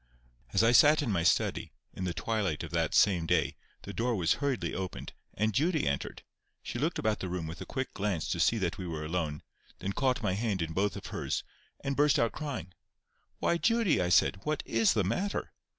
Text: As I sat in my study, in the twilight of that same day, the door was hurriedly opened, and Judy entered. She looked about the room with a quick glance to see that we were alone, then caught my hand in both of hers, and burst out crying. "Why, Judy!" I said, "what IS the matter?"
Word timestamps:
As 0.51 0.63
I 0.63 0.71
sat 0.71 1.03
in 1.03 1.11
my 1.11 1.21
study, 1.21 1.73
in 1.93 2.05
the 2.05 2.13
twilight 2.15 2.63
of 2.63 2.71
that 2.71 2.95
same 2.95 3.27
day, 3.27 3.55
the 3.83 3.93
door 3.93 4.15
was 4.15 4.33
hurriedly 4.41 4.73
opened, 4.73 5.13
and 5.35 5.53
Judy 5.53 5.87
entered. 5.87 6.23
She 6.63 6.79
looked 6.79 6.97
about 6.97 7.19
the 7.19 7.29
room 7.29 7.45
with 7.45 7.61
a 7.61 7.67
quick 7.67 7.93
glance 7.93 8.27
to 8.29 8.39
see 8.39 8.57
that 8.57 8.79
we 8.79 8.87
were 8.87 9.05
alone, 9.05 9.43
then 9.77 9.93
caught 9.93 10.23
my 10.23 10.33
hand 10.33 10.63
in 10.63 10.73
both 10.73 10.95
of 10.95 11.05
hers, 11.13 11.43
and 11.83 11.95
burst 11.95 12.17
out 12.17 12.31
crying. 12.31 12.73
"Why, 13.37 13.59
Judy!" 13.59 14.01
I 14.01 14.09
said, 14.09 14.39
"what 14.43 14.63
IS 14.65 14.93
the 14.95 15.03
matter?" 15.03 15.53